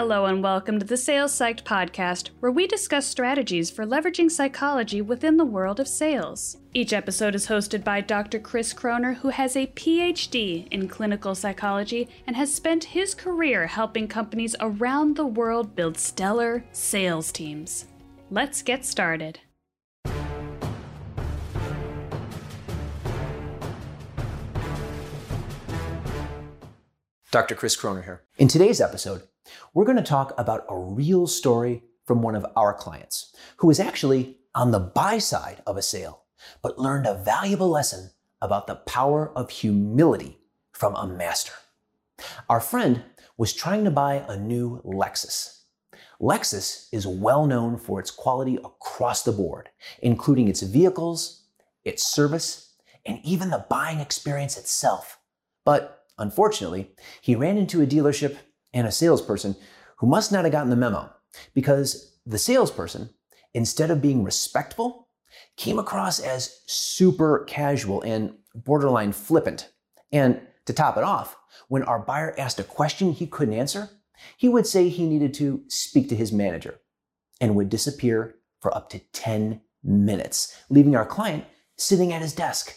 [0.00, 5.02] Hello, and welcome to the Sales Psyched podcast, where we discuss strategies for leveraging psychology
[5.02, 6.56] within the world of sales.
[6.72, 8.38] Each episode is hosted by Dr.
[8.38, 14.06] Chris Croner, who has a PhD in clinical psychology and has spent his career helping
[14.06, 17.86] companies around the world build stellar sales teams.
[18.30, 19.40] Let's get started.
[27.32, 27.56] Dr.
[27.56, 28.22] Chris Croner here.
[28.38, 29.22] In today's episode,
[29.74, 33.80] we're going to talk about a real story from one of our clients who was
[33.80, 36.24] actually on the buy side of a sale,
[36.62, 40.38] but learned a valuable lesson about the power of humility
[40.72, 41.52] from a master.
[42.48, 43.02] Our friend
[43.36, 45.62] was trying to buy a new Lexus.
[46.20, 49.68] Lexus is well known for its quality across the board,
[50.00, 51.44] including its vehicles,
[51.84, 52.74] its service,
[53.06, 55.20] and even the buying experience itself.
[55.64, 56.90] But Unfortunately,
[57.20, 58.38] he ran into a dealership
[58.72, 59.56] and a salesperson
[59.98, 61.10] who must not have gotten the memo
[61.54, 63.10] because the salesperson,
[63.54, 65.08] instead of being respectful,
[65.56, 69.70] came across as super casual and borderline flippant.
[70.12, 71.36] And to top it off,
[71.68, 73.90] when our buyer asked a question he couldn't answer,
[74.36, 76.80] he would say he needed to speak to his manager
[77.40, 81.44] and would disappear for up to 10 minutes, leaving our client
[81.76, 82.74] sitting at his desk.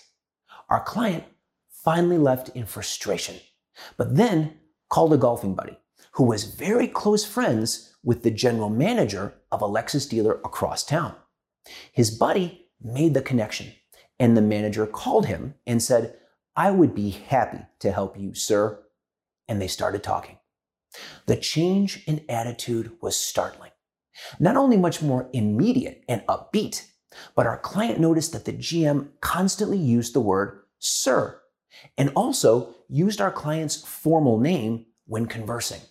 [0.69, 1.23] Our client
[1.83, 3.37] finally left in frustration,
[3.97, 5.77] but then called a golfing buddy
[6.13, 11.15] who was very close friends with the general manager of a Lexus dealer across town.
[11.91, 13.73] His buddy made the connection,
[14.19, 16.15] and the manager called him and said,
[16.55, 18.79] I would be happy to help you, sir.
[19.47, 20.37] And they started talking.
[21.25, 23.71] The change in attitude was startling.
[24.39, 26.85] Not only much more immediate and upbeat,
[27.35, 31.39] but our client noticed that the GM constantly used the word sir
[31.97, 35.81] and also used our client's formal name when conversing.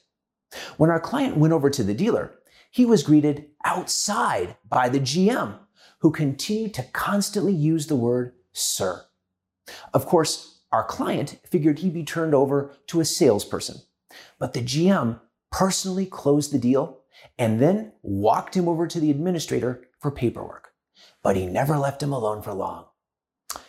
[0.77, 2.35] When our client went over to the dealer,
[2.71, 5.59] he was greeted outside by the GM,
[5.99, 9.05] who continued to constantly use the word sir.
[9.93, 13.83] Of course, our client figured he'd be turned over to a salesperson,
[14.39, 17.01] but the GM personally closed the deal
[17.39, 20.73] and then walked him over to the administrator for paperwork.
[21.23, 22.87] But he never left him alone for long.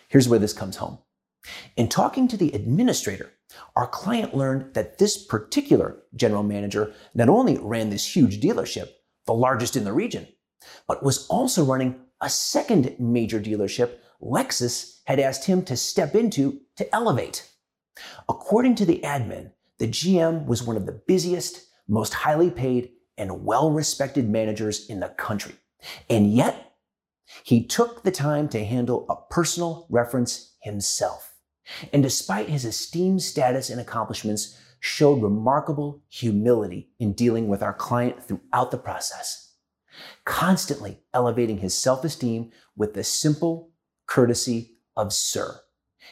[0.08, 1.00] Here's where this comes home.
[1.76, 3.34] In talking to the administrator,
[3.76, 8.90] our client learned that this particular general manager not only ran this huge dealership,
[9.26, 10.28] the largest in the region,
[10.88, 16.62] but was also running a second major dealership Lexus had asked him to step into
[16.78, 17.50] to elevate.
[18.30, 23.44] According to the admin, the GM was one of the busiest, most highly paid, and
[23.44, 25.56] well respected managers in the country.
[26.10, 26.74] And yet,
[27.44, 31.31] he took the time to handle a personal reference himself
[31.94, 38.24] and despite his esteemed status and accomplishments, showed remarkable humility in dealing with our client
[38.24, 39.54] throughout the process,
[40.26, 43.72] constantly elevating his self esteem with the simple
[44.08, 45.60] courtesy of sir,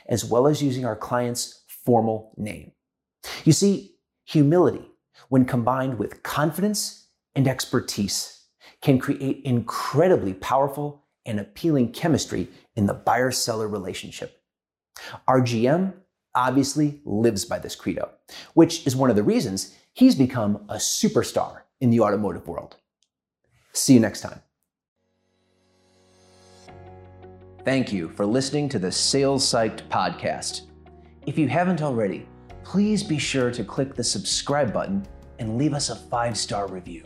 [0.08, 2.72] as well as using our client's formal name.
[3.44, 4.86] You see, humility,
[5.30, 8.46] when combined with confidence and expertise,
[8.82, 14.39] can create incredibly powerful and appealing chemistry in the buyer seller relationship.
[15.28, 15.94] Our GM
[16.36, 18.12] obviously lives by this credo,
[18.54, 22.78] which is one of the reasons he's become a superstar in the automotive world.
[23.74, 24.42] See you next time.
[27.66, 30.64] Thank you for listening to the Sales Psyched podcast.
[31.26, 32.28] If you haven't already,
[32.64, 35.06] please be sure to click the subscribe button
[35.40, 37.04] and leave us a five star review.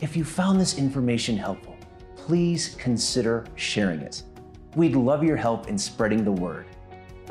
[0.00, 1.76] If you found this information helpful,
[2.16, 4.22] please consider sharing it.
[4.76, 6.66] We'd love your help in spreading the word.